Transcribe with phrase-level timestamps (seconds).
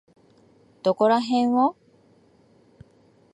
[0.81, 1.75] どこらへんを？